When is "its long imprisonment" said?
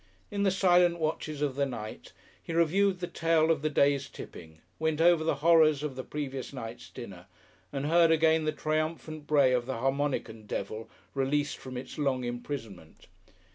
11.77-13.05